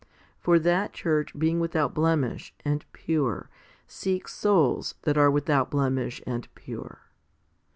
[0.39, 3.51] For [that church] being without blemish, and pure,
[3.85, 7.01] seeks souls that are without blemish and pure.